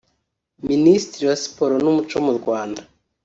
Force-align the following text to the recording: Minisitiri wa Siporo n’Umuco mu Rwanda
Minisitiri 0.69 1.23
wa 1.29 1.37
Siporo 1.43 1.73
n’Umuco 1.83 2.15
mu 2.25 2.33
Rwanda 2.39 2.81